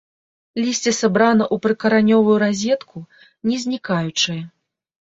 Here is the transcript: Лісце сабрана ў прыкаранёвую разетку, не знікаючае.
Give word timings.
Лісце 0.63 0.93
сабрана 0.99 1.43
ў 1.53 1.65
прыкаранёвую 1.65 2.37
разетку, 2.45 2.97
не 3.53 3.57
знікаючае. 3.69 4.43